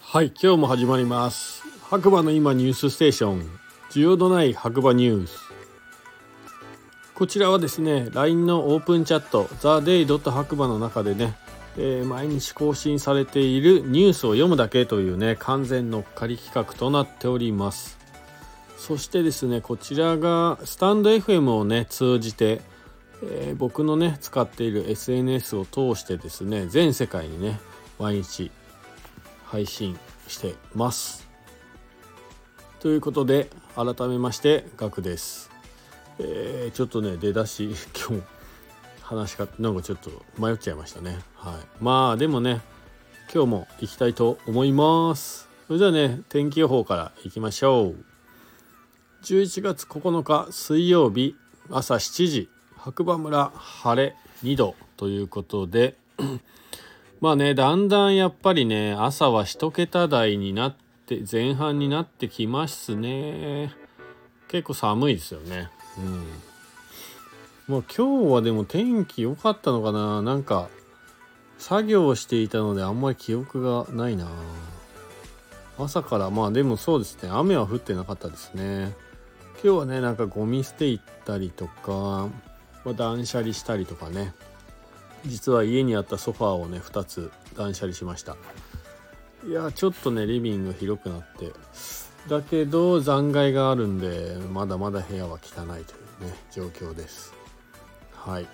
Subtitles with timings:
[0.00, 1.62] はい今日も始まります。
[1.90, 3.42] 白馬の今ニュースステーション。
[3.90, 5.38] 需要のない白馬ニュース。
[7.14, 10.30] こちらはですね LINE のオープンチャット TheDay.
[10.30, 11.34] 白馬の中でね、
[11.76, 18.01] えー、毎日更新されているニュースを読むだけというね完全乗っかり企画となっております。
[18.82, 22.62] そしてですねこちらがスタンド FM をね通じて、
[23.22, 27.60] えー、僕のね使っている SNS を通してですね全世界にね
[28.00, 28.50] 毎日
[29.44, 31.28] 配信してます。
[32.80, 35.52] ということで改めましてガクです。
[36.18, 38.24] えー、ちょっとね出だし 今日
[39.00, 41.20] 話し方なんかちょっと迷っちゃいましたね。
[41.36, 41.54] はい。
[41.80, 42.62] まあでもね
[43.32, 45.48] 今日も行きたいと思います。
[45.68, 48.11] それではね天気予報からいきましょう。
[49.22, 51.36] 11月9日水曜日
[51.70, 55.96] 朝7時白馬村晴れ2度ということで
[57.20, 60.74] まあね、だんだんやっぱりね、朝は1桁台になっ
[61.06, 63.72] て、前半になってきますね。
[64.48, 65.68] 結構寒いですよね。
[65.98, 66.00] う
[67.70, 67.74] ん。
[67.74, 70.20] もう今日はでも天気良かったのかな？
[70.20, 70.68] なんか、
[71.58, 74.26] 作業していたのであんまり記憶がないな
[75.78, 78.92] 朝からまあでもそうですね雨は降ってなかったですね
[79.64, 82.28] 今日はねなんかゴミ捨て行ったりとか、
[82.84, 84.34] まあ、断捨離したりとかね。
[85.24, 88.36] 実は家にあったソファーをね2つ断捨離しました。
[89.46, 91.52] いやちょっとねリビング広くなって。
[92.28, 97.32] だけど残骸があるんでまだまだ部屋は汚いというね状況です。
[98.12, 98.46] はい。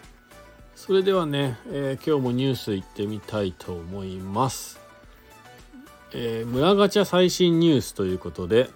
[0.76, 4.78] それではね、えー、今日もニュース行ってみたいと思います。
[6.12, 8.70] えー、村ガチャ最新ニュースということで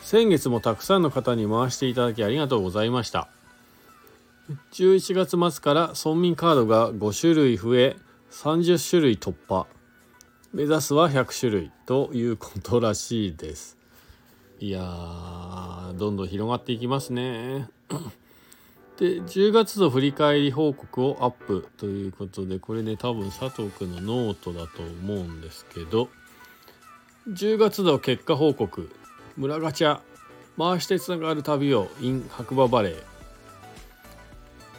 [0.00, 3.28] 先月もたくさんの方に回していただきありがとうございました。
[4.72, 7.96] 11月末から村民カードが5種類増え
[8.30, 9.66] 30種類突破。
[10.54, 13.76] 目指すは100種類ということらしいです。
[14.60, 17.68] いやーどんどん広がっていきますね。
[18.98, 26.08] で10月の振り返り報告をアップということでこれね多分佐藤くんのノートだと思うんですけど
[27.28, 28.90] 10月の結果報告。
[29.38, 30.00] 村ガチャ
[30.58, 33.02] 回してつながる旅を in 白馬バレー。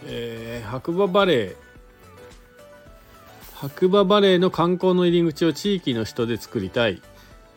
[0.04, 1.56] えー、白馬バレー。
[3.54, 7.02] 白馬バレーの観光の入り口を地域の人で作りたい。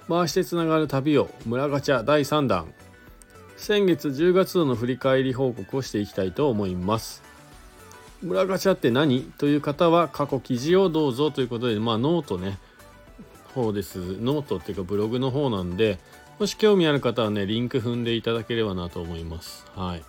[0.09, 2.73] 回してつながる旅を村ガチャ第3弾。
[3.57, 7.25] 先月10月度の振り返り報告をしていきたいと思います。
[8.23, 9.23] 村ガチャって何？
[9.39, 12.61] という方は過去記事をどうぞということでまあノートね。
[13.55, 13.99] 方です。
[13.99, 15.99] ノートっていうかブログの方なんで
[16.39, 20.03] もし興味ある方はねリンク踏んでいただければなと思いますはい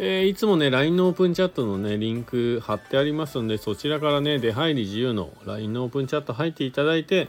[0.00, 7.28] えー、いつもね、LINE のオープンチャットのね、リンク貼ってありますので、そちらからね、出入り自由の LINE のオープンチャット入っていただいて、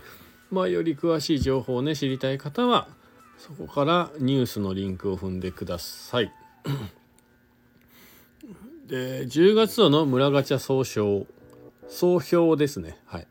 [0.51, 2.87] まあ、より詳しい情報をね、知りたい方は、
[3.39, 6.31] そこからニュースのリンクを踏んでください。
[8.85, 11.25] で、10月度の村ガチャ総称、
[11.87, 12.99] 総評ですね。
[13.07, 13.27] はい。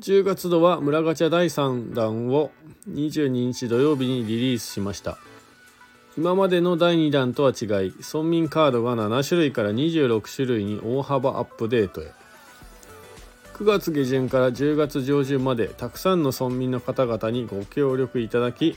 [0.00, 2.50] 10月度は村ガチャ第3弾を
[2.88, 5.18] 22日土曜日にリリースしました。
[6.16, 12.12] 今までの第2弾とは違い村民カードが7種類から26種類に大幅アップデートへ。
[13.54, 18.76] 9月下旬から10月上旬までたくさんの村民の方々にご協力いただき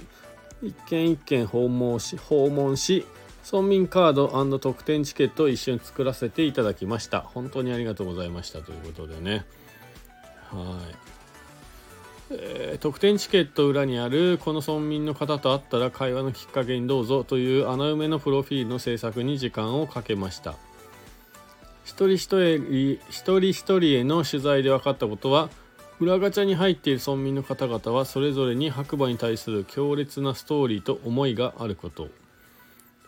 [0.61, 3.05] 一軒一軒訪問し訪問し
[3.51, 7.22] 村民カード特典チケットを一緒に作らせていただきました。
[7.22, 9.45] 本当にありがとうございましたということでね。
[10.52, 10.96] はい。
[12.30, 20.56] えー、特典チケット裏にあるこの村民の方と会ったら会話のきっかけにどうぞという穴埋めのプロフィールの制作に時間をかけました。
[21.85, 25.50] 一人一人一人一人への取材で分かったことは
[26.02, 32.09] 裏ガチャに入っている村民の方々はそれぞれに白馬に対する強烈なストーリーと思いがあること。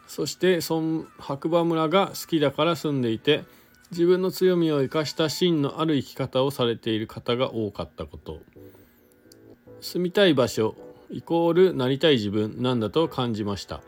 [0.07, 3.43] そして白馬村が好きだから住んでいて
[3.91, 8.39] 自分の強みを生かした芯のある生き方をされている方が多かったこと。
[9.81, 10.75] 住みたい場所
[11.09, 13.81] イコールなりたい自分なんだと感じました。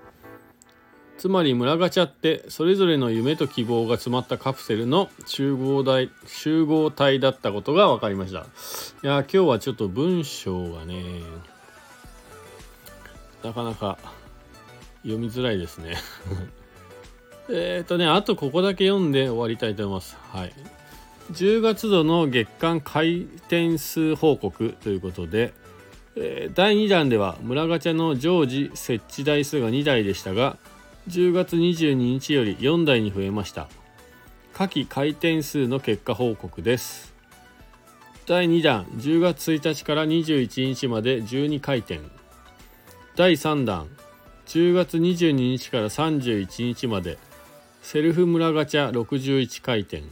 [1.17, 8.39] つまり村ガチャってそれぞれの夢と希望が詰まったカプセルの集合体集合体だったことが分かりました。
[8.39, 8.43] い
[9.03, 11.21] や今日はちょっと文章がね
[13.43, 13.99] なかなか
[15.03, 15.95] 読みづらいですね。
[17.49, 20.17] えっとねあとここだけ読んで終わりたいと思います。
[20.21, 20.53] はい。
[21.31, 25.53] 10月度の月間回転数報告ということで
[26.15, 30.57] えー、第2弾では村ガチャの常時設置台数が2台でしたが
[31.07, 33.69] 10月22日より4台に増えました。
[34.53, 37.13] 下記回転数の結果報告です。
[38.27, 42.01] 第2弾10月1日から21日まで12回転。
[43.15, 43.87] 第3弾
[44.45, 47.17] 10月22日から31日まで
[47.81, 50.03] セルフ村ガチャ61回転。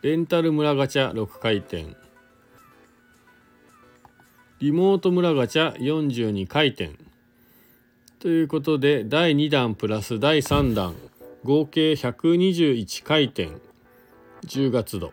[0.00, 1.94] レンタル村ガチャ6回転。
[4.60, 6.92] リモート村ガチャ42回転。
[8.18, 10.94] ということで第2弾プラス第3弾
[11.44, 13.50] 合計121回転。
[14.46, 15.12] 10月度。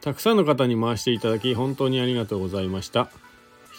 [0.00, 3.08] たくさんの方に回していただき本当にありがとうございました。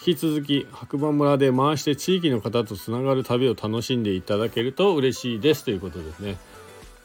[0.06, 5.66] 引き続き白馬村で回して地域の方とつながる旅を楽しんでいただけると嬉しいです。
[5.66, 6.38] ということですね。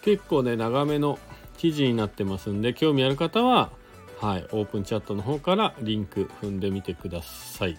[0.04, 1.18] 結構ね長めの
[1.58, 3.72] 記事になってますんで興味ある方は
[4.20, 7.78] はいオープンチャットの方からリンク踏んでみてください。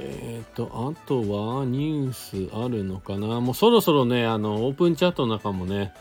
[0.00, 3.40] えっ、ー、とあとはニュースあるのかな。
[3.40, 5.92] もうそろそろねあのオープンチャットの中もね、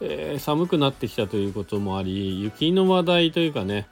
[0.00, 3.86] えー、寒くなってきたということもあり雪の話題というかね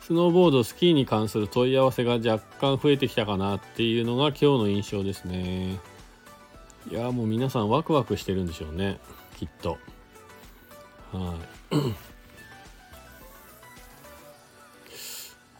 [0.00, 5.78] スノーボードスキーに関する問い合わせが若干増えてきたかなっていうのが今日の印象ですね。
[6.90, 8.98] いやもう皆さんワクワクしてるんでしょうね。
[9.38, 9.78] きっと。
[11.12, 11.36] は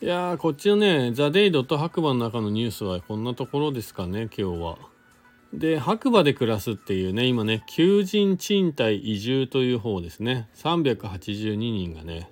[0.03, 0.05] い。
[0.05, 4.79] いやーこっちのね、ザ・デイドと白馬の中のニュースはこんなところですかね、今日は。
[5.53, 12.31] で、白馬で暮らすっていうね、今ね、求人賃貸移住という方ですね、382人がね、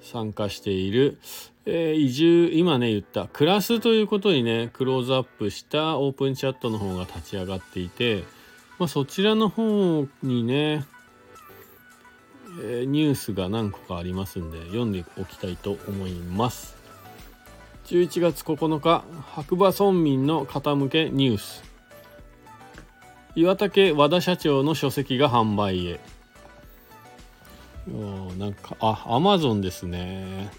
[0.00, 1.18] 参加している、
[1.64, 8.24] えー、移住、今ね、言った、暮らすということにね、クローズアップしたオープンチャットの方が立ち上がっていて、
[8.78, 10.86] まあ、そちらの方にね、
[12.60, 16.76] えー、ニュースが何個かありますんで、読んでおきたいと思います。
[17.86, 19.04] 11月9日
[19.34, 21.62] 白馬村民の傾けニュース。
[23.34, 26.00] 岩竹和田社長の書籍が販売へ。
[28.38, 30.50] なんかあアマゾンですね。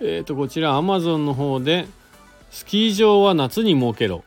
[0.00, 1.86] えっとこちらアマゾンの方で
[2.50, 4.24] スキー場は夏に設けろ。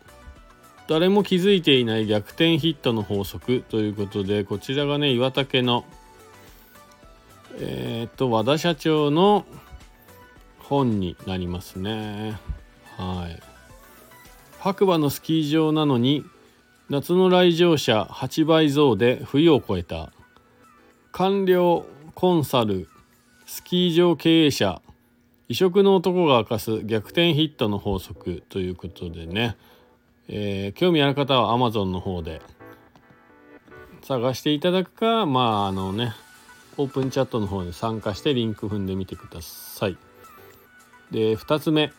[0.91, 5.85] 誰も気づいていない逆転ヒットの法則ということでこちらがね岩竹の
[7.61, 9.45] えっ、と和田社長の
[10.59, 12.38] 本になりますね。
[12.97, 13.41] はい。
[14.59, 16.25] 白馬のスキー場なのに
[16.89, 20.11] 夏の来場者8倍増で冬を超えた。
[21.13, 21.85] 官僚
[22.15, 22.89] コンサル
[23.45, 24.81] スキー場経営者
[25.47, 29.55] 異色の男が明かす逆転ヒットの法則ということでね、
[30.27, 32.41] えー、興味ある方は Amazon の方で
[34.01, 36.13] 探していただくかまああのね
[36.77, 39.97] オープンチャットの方で参加してリンク踏んでみてください。
[41.12, 41.91] で2つ目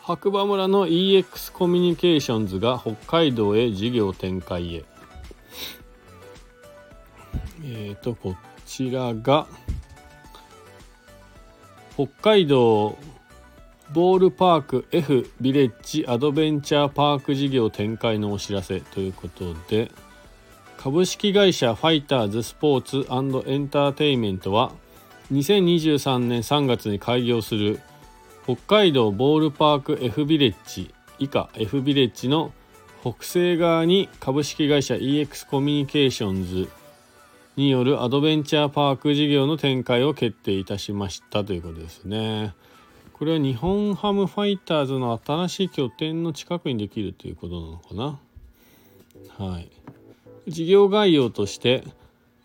[0.00, 4.84] 白馬村の EX コミュニケーションズが北海道へ事業展開へ
[7.64, 9.48] えっ、ー、とこちらが
[11.94, 12.96] 北海道
[13.92, 19.92] ボールパーク F ビレッジアドベンチャーパーク事業展開のお知らせということで
[20.76, 23.06] 株式会社ファイターズスポーツ
[23.48, 24.72] エンターテインメントは
[25.32, 27.80] 2023年3月に開業する
[28.44, 32.52] 北海道ボールパーク F ビレッジ以下 F ビレッジの
[33.02, 36.68] 北西側に株式会社 EX コミュニケーションズ
[37.56, 42.54] によるアドベンチャーパーク事業の展開を決定いたしましたということですね。
[43.18, 47.94] これは日本ハムファイターズの新しい拠点の近くにできるということなのか
[49.38, 49.46] な。
[49.46, 49.70] はい。
[50.46, 51.84] 事業概要として、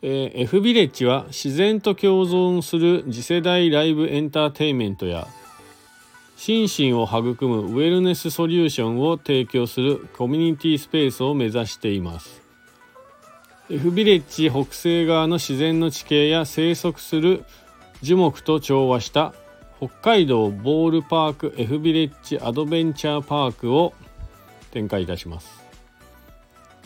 [0.01, 5.27] えー、F ビレッジは自然と共存する次世代ライブエンターテインメントや
[6.37, 12.41] 心身を育むウェルネスソリューションを提供するコミュニティスペースを目指しています
[13.69, 17.43] F ビレッジ北西側の自然の地形や生息する
[18.01, 19.35] 樹木と調和した
[19.81, 23.95] 北海道ボールパーク F ビレッジアドベンチャーパークを
[24.69, 25.59] 展開いたします。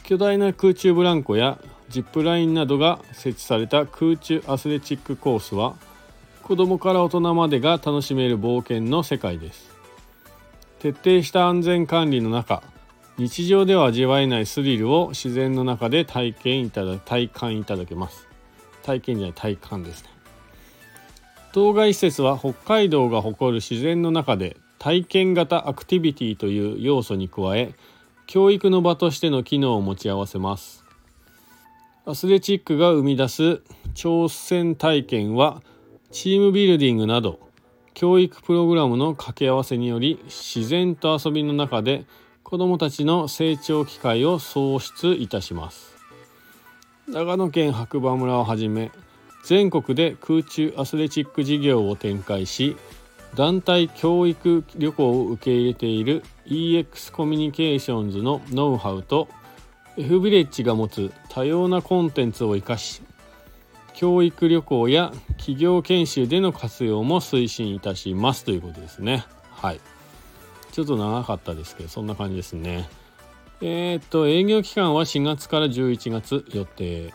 [0.04, 1.60] 巨大な空中ブランコや
[1.90, 5.76] ジップラインなどが設置された空中アスレチックコースは
[6.42, 9.76] 子供から大人までが楽しめる冒険の世界です。
[10.80, 12.64] 徹底した安全管理の中
[13.18, 18.26] 日常では味わえないスリルを自然の中で体験いただ体感いただけます。
[18.84, 20.15] 体験じゃない体感ですね。
[21.56, 27.74] 当該施設は北海道が誇る自然の中で体験型アクティビティという要素に加え
[28.28, 30.84] 教育の場としての機能を持ち合わせます。
[32.06, 33.62] アスレチックが生み出す
[33.94, 35.62] 挑戦体験は
[36.12, 37.40] チームビルディングなど
[37.94, 42.04] 教育プログラムの掛け合わせにより自然と遊びの中で
[42.44, 45.96] 子どもたちの成長機会を創出いたします。
[47.08, 48.92] 長野県白馬村をはじめ
[49.46, 52.76] 全国で空中アスレチック事業を展開し
[53.36, 59.28] 団体教育旅行を受け入れている EX コミュニケーションズのノウハウと
[59.98, 63.04] F ビレッジが持つ多様なコンテンツを生かし
[63.94, 69.26] 教育旅行や企業研修での活用も推進いたしますということですね。
[69.52, 69.80] はい。
[70.74, 72.90] ちょっと長かったですけどそんな感じですね。
[73.62, 77.14] えー、っと営業期間は4月から11月予定。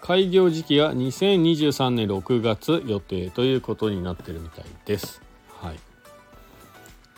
[0.00, 5.22] 開業時期は2023年6月予定ということになってるみたいです。
[5.48, 5.78] はい。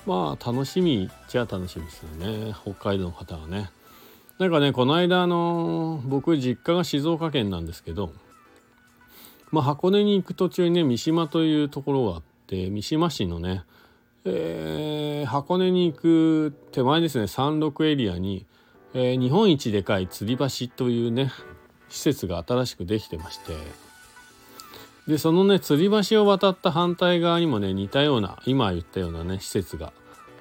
[0.06, 2.54] まあ楽しみじゃ楽しみですよね。
[2.62, 3.70] 北海道の方はね。
[4.38, 8.12] なんかね、この間あの僕実家が静岡県なんですけど、
[9.52, 13.62] まあ箱根に行く途中にね、三島というところがあって、三島市のね、
[14.24, 18.46] えー、箱根に行く手前ですね、山麓エリアに、
[18.94, 20.36] えー、日本一でかい吊り
[20.68, 21.30] 橋というね、
[21.92, 23.52] 施設が新しくできてまして
[25.06, 29.92] でそのね吊り橋を渡った反対側にもね似たような今言ったようなね施設が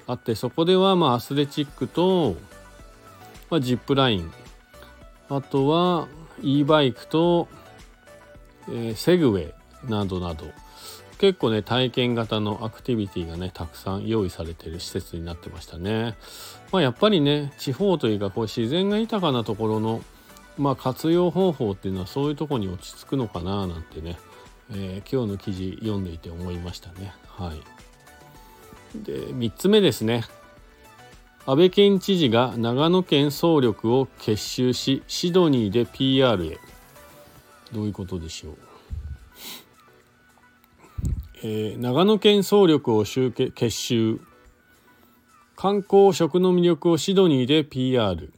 [0.06, 2.36] あってそこではまあアスレチックと、
[3.50, 4.32] まあ、ジップライン
[5.28, 6.08] あとは
[6.40, 7.48] e バイクと、
[8.68, 10.46] えー、セグウェイなどなど
[11.18, 16.16] 結構ね体験型のアクティビティがねたくさん用意されてる施設になってましたね。
[16.72, 20.02] まあ、やっぱりね地方というかこう自然が豊かなところの
[20.58, 24.18] まあ、活用方法っていうのはそういうとこに落ち着くのかななんてね、
[24.70, 27.12] えー、今日の記事読んでいて思いましたね。
[27.26, 30.24] はい、で3つ目ですね。
[31.44, 36.58] 安倍県知事が長野県総力を結集しシドニーで PR へ。
[37.72, 38.58] どういうことでしょう、
[41.42, 44.20] えー、長野県総力を集結集。
[45.62, 48.32] 観光食の魅力をシドニーで PR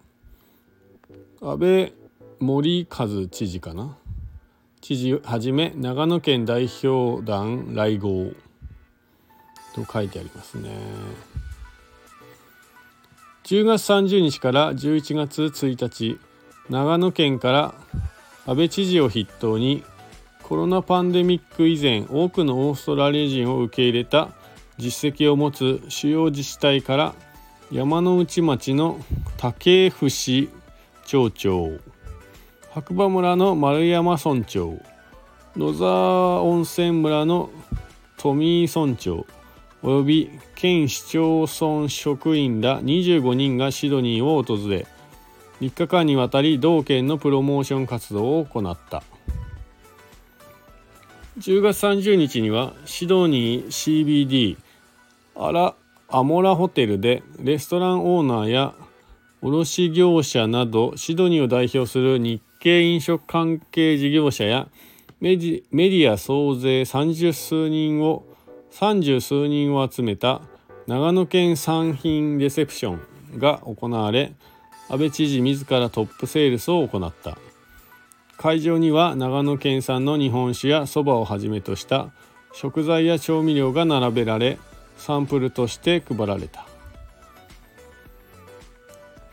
[1.40, 1.94] 安倍
[2.44, 3.96] 森和知事かな？
[4.82, 8.32] 知事はじめ長野県代表団来合
[9.74, 10.70] と書いてありますね。
[13.44, 16.18] 10月30日から11月1日
[16.68, 17.74] 長野県から
[18.46, 19.82] 安倍知事を筆頭に
[20.42, 24.28] コロナパンデミック以前多くのオーストラリア人を受け入れた
[24.76, 27.14] 実績を持つ主要自治体から
[27.72, 28.98] 山ノ内町の
[29.38, 31.70] 竹伏町長
[32.74, 34.80] 白馬村の丸山村長
[35.56, 37.50] 野沢温泉村の
[38.16, 39.26] 富井村長
[39.84, 44.88] および県市町村職員ら25人がシドニーを訪れ
[45.60, 49.04] 3日間にわたり同県のプロモーション活動を行った。
[51.38, 54.56] 10月30日にはシドニー CBD
[55.36, 55.76] アラ
[56.08, 58.74] アモラホテルでレストランオーナーや
[59.42, 64.68] 卸業者などシドニーを代表する日系飲食関係事業者や
[65.20, 68.24] メディア総勢30数人を
[68.72, 70.40] 30数人を集めた
[70.86, 74.32] 長野県産品レセプションが行われ
[74.88, 77.36] 安倍知事自らトップセールスを行った。
[78.38, 82.12] 会場には長野県産の日本酒やそばをはじめとした
[82.54, 84.58] 食材や調味料が並べられ
[84.96, 86.66] サンプルとして配られた。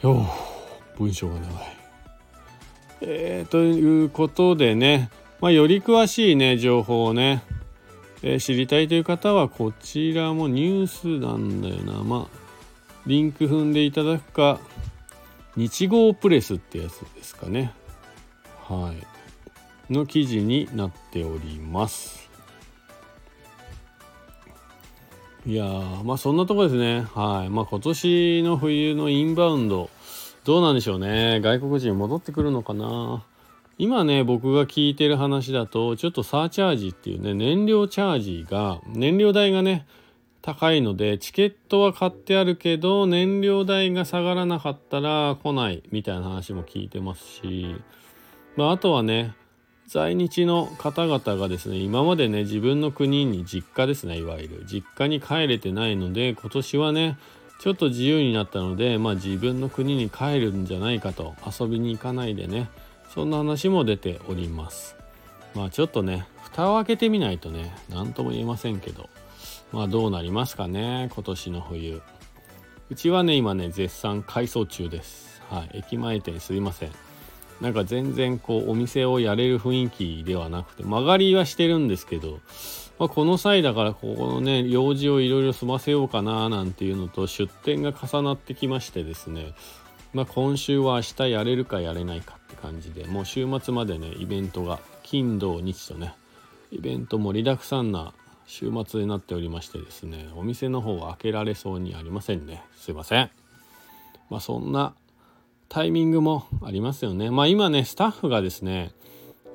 [0.02, 0.26] よ
[0.98, 1.81] 文章が長い。
[3.02, 7.44] えー、ということでね、まあ、より詳しいね情報をね、
[8.22, 12.04] えー、知りたいという方はこちらもニュースなんだよな。
[12.04, 12.42] まあ
[13.08, 14.60] リンク踏んでいただくか
[15.56, 17.74] 日号プレスってやつですかね。
[18.68, 18.94] は
[19.90, 19.94] い。
[19.94, 22.30] の記事になっております。
[25.46, 25.66] いや
[26.04, 27.02] まあそんなとこですね。
[27.02, 27.50] はい。
[27.50, 29.90] まあ今年の冬のインバウンド。
[30.44, 31.40] どうなんでしょうね。
[31.42, 33.24] 外国人戻ってくるのかな。
[33.78, 39.86] 今ね、僕が聞いてる話だと、ちょっとサーチャージっていうね、燃料チャージが、燃料代がね、
[40.42, 47.76] 高いので、チケットは買ってあるけど、燃料代が下がらなかったら来ないみたいな話も聞いてますし、
[48.56, 49.36] まあ、あとはね、
[49.88, 54.66] 在日の方々がですね、今までね、自分の国に実家ですね、いわゆる。
[54.66, 57.18] 実家に帰れてないので、今年はね、
[57.62, 61.36] ちょっと自由になったので、まあ、自分の国に帰るんじゃないかと。
[61.46, 62.72] 遊びに行かないでね。
[63.14, 64.96] そんな話も出ております。
[65.54, 69.10] まあちょっとね蓋を開けてみないとね何とも言えませんけど。
[69.72, 72.02] まあどうなりますかね今年の冬。
[72.90, 75.44] うちはね今ね絶賛改装中です。
[75.48, 75.80] はい。
[75.80, 76.92] 駅前店すいません。
[77.62, 82.40] なんか全然こうお店をやれる雰囲気ではなくて曲がりはしてるんですけど、
[83.00, 89.54] まあ、この際だからここのね用事をいろいろ済ませようかななんていうのと出店が重なってきましてですね
[90.14, 96.14] まあ、今週は明日やれるかやれないかって感じでもう週末までねイベントが金土日とね
[96.72, 98.14] イベント盛りだくさんな
[98.46, 102.64] 週末になっておりましてですねお店の方は開けられそうにありませんね。
[102.76, 103.30] すいません。
[104.30, 104.94] まあそんな
[105.72, 107.32] タイミングもありますよね。
[107.32, 108.92] まあ今ねスタッフがですね、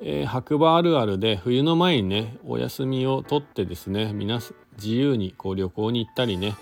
[0.01, 4.39] えー、白馬あるあるで冬の前にねお休みを取ってですね皆
[4.77, 6.55] 自由にこう旅行に行ったりね、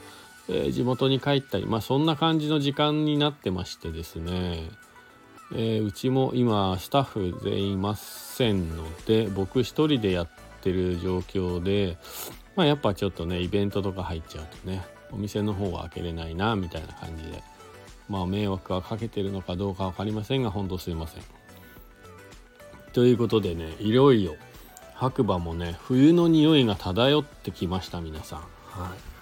[0.50, 4.70] えー、地元に帰ったりまあそんな感じの時間になってましてですね
[5.54, 10.30] えー、うちも今スタッフ全員いませんので僕一人でやっ
[10.62, 11.98] てる状況で
[12.56, 17.42] まあやっぱちょっとねイベントとか入っちゃうとねお店の方は開けれないなみたいな感じで
[18.10, 21.24] まあ迷惑はかけてるのかどうか分かりませんが本当すいません。
[22.94, 24.36] ということでねいよいよ
[24.94, 28.40] 白馬もね冬の匂いが漂ってきました皆さん。
[28.40, 28.46] は
[28.96, 29.16] い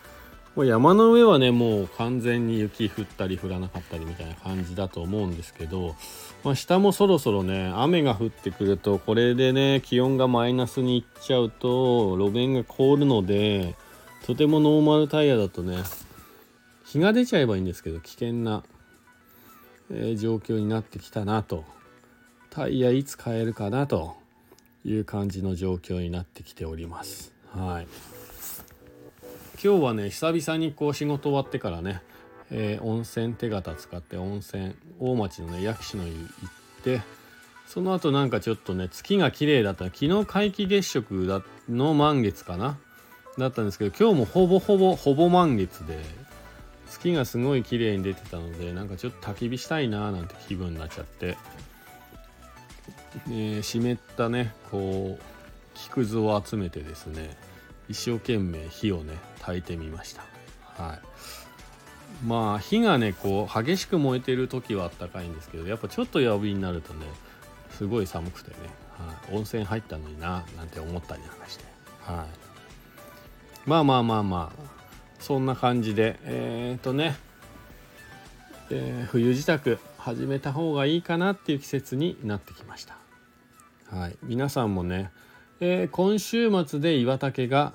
[0.55, 5.95] もう山の上はねもう完全に雪降ったり降らなかったりみたいな感じだと思うんですけど、
[6.43, 13.75] まあ、下もそろそろね雨が降ってくるとこれでね気温がマイナスにいっちゃうと路面が凍るので
[14.27, 15.77] とてもノーマルタイヤだとね
[16.85, 18.63] 日が出ちゃえばいいんですけど危険な、
[19.93, 21.63] え、状況になってきたなと
[22.49, 24.15] タイヤいつ変えるかなと
[24.85, 27.33] いう感じの状況になってきております。
[27.51, 27.87] はい
[29.63, 32.01] 今日はね久々にこう仕事終わってからね、
[32.51, 37.01] えー、温泉手形使って温泉大町のね薬師の湯行って
[37.65, 42.77] その後なんかちょっとね月が綺麗だった昨日皆既月食の満月かな
[43.37, 45.97] だったんですけど今日もほぼほぼほぼ満月で
[46.93, 51.37] 月がすごい綺麗に出てたのでなんかちょっと焚き火したいなーなんて気分になっちゃって、
[53.27, 55.23] えー、湿ったねこう
[55.73, 57.35] 木くずを集めてですね
[57.89, 60.23] 一生懸命火をね炊いてみました。
[60.81, 60.99] はい。
[62.25, 67.05] まあ火がねこう激しく燃えてる時はあったかいんですけどやっぱちょっと弱火になるとね
[67.71, 68.57] すごい寒くてね、
[68.97, 71.65] はい、温泉入ったのにななんて思ったりなんかして。
[72.01, 72.25] は
[73.65, 73.69] い。
[73.69, 74.82] まあまあまあまあ
[75.23, 77.15] そんな感じでえっ、ー、とね、
[78.69, 82.97] えー、冬支度始めた方がいいかなっていう季節になってきました。
[83.89, 84.17] はい。
[84.21, 85.11] 皆さんもね
[85.65, 87.73] えー、今週末で岩竹が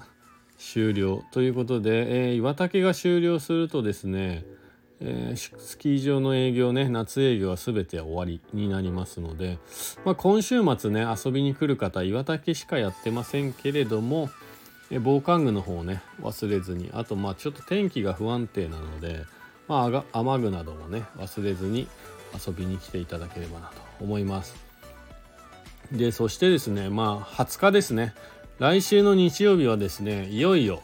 [0.59, 4.45] 終了ということで、えー、岩竹が終了するとですね、
[5.01, 9.59] えー、スキー場の営業ね夏営業は全て終わりになりますので、
[10.05, 14.29] まあ、今週末ね遊びに来る方岩竹しかやってませんけれども、
[14.91, 19.25] え防寒具の方をね忘れずにあとまあちょっと天気が不安定なので、
[19.67, 21.89] まあ、雨具などもね忘れずに
[22.47, 24.57] 遊びに来ていただければなと思います。
[25.93, 28.15] でそしてですねまあ20日ですね
[28.59, 30.83] 来週の日曜日はですねいよいよ、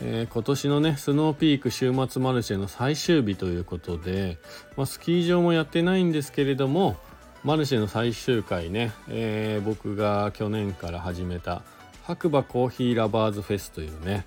[0.00, 4.38] えー、今年のねスノーピーク週末マルシェの最終日ということで、
[4.76, 6.96] まあ、スキー場もやってないんですけれども
[7.42, 11.62] マルシェの最終回ね、えー、僕が去年から始めた
[12.08, 14.24] 白馬コーヒーラバーズフェスというね、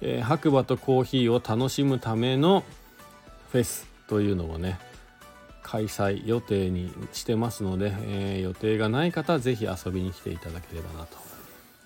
[0.00, 2.64] えー、白馬とコーヒーを楽しむための
[3.52, 4.80] フェスというのをね
[5.62, 11.18] 開催予定にしてますので、えー、予定がない方は是非遊びに来ていただければなと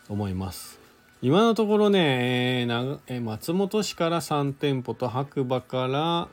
[0.08, 0.78] 思います。
[1.20, 6.28] 今のところね、えーえー、松本市から3店舗と白馬から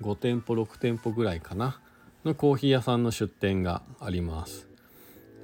[0.00, 1.80] 5店舗6店舗ぐらいかな
[2.24, 4.68] のコーヒー屋さんの出店があります、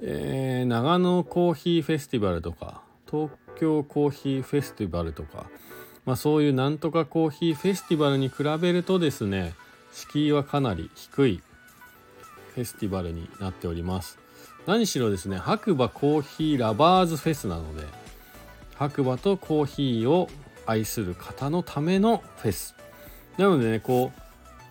[0.01, 2.84] えー、長野コーヒーフェスティバルとか
[3.15, 5.45] 東京コーヒーフェスティバルとか、
[6.05, 9.53] まあ、そういうなんとかコーヒーフェスティバルに比べるとですね
[9.93, 11.41] 敷居はかなり低い
[12.53, 14.19] フェスティバルになっております。
[14.67, 17.85] 何しろですね白馬コーヒーラバーズフェスなので
[18.75, 20.27] 白馬とコーヒーを
[20.65, 22.75] 愛する方のためのフェス。
[23.37, 24.11] なのでねこ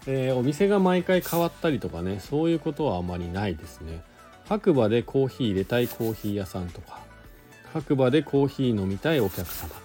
[0.07, 4.03] う、えー、お店が毎回変わったりとかねそういうことはあまりないですね。
[4.47, 7.01] 白馬でコーヒー入れたいコーヒー屋さんとか
[7.75, 9.81] 白馬でコーヒー飲みたいお客様とか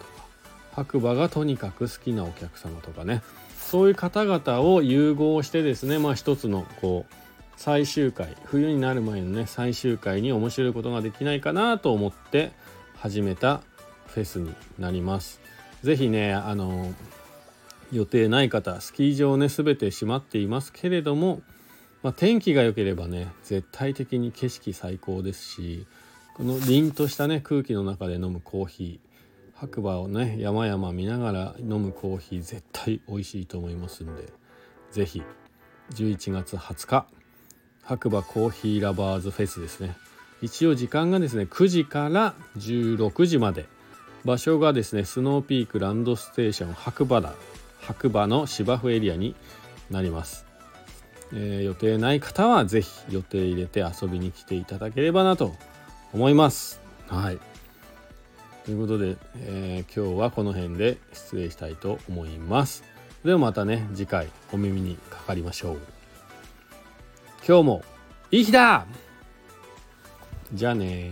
[0.73, 3.23] 白馬がとにかく好きなお客様とかね
[3.57, 7.13] そういう方々を融合してですねまあ一つのこう
[7.57, 12.51] 最終回冬になる前のね最終回に面白いことができないかなと思って
[12.97, 13.61] 始めた
[14.05, 15.41] フェスになります。
[15.83, 16.93] 是非ねあの
[17.91, 21.41] 予定ない方スキー場ね全て閉まっていますけれども、
[22.03, 25.87] まあ、天気が良ければね絶対的に景色最高ですし
[26.39, 29.09] この凛としたね空気の中で飲むコーヒー。
[29.59, 34.31] 白馬をね山々見ながら飲むコーヒー絶対美味しいと思いますんで
[34.91, 35.21] 是非
[35.91, 37.07] 11月20日
[37.83, 39.97] 白馬コーヒーラバーズフェスですね。
[40.41, 43.65] 一応時間がですね9時から16時まで。
[44.23, 47.33] 場所がですねスノーピークランドステーション白馬だ。
[47.81, 49.35] 白馬の芝生エリアに
[49.89, 50.45] なります、
[51.33, 55.55] えー、予定ない方は是非予定入れて遊びに来ていただければなと
[56.13, 56.81] 思います。
[57.07, 57.39] はい。
[58.65, 62.83] ということで、えー、今日はこの辺で失礼したいと思います。
[63.23, 65.77] ではまたね次回お耳にかかりましょう。
[67.47, 67.83] 今日も
[68.31, 68.85] いい日だ！
[70.53, 71.11] じゃあね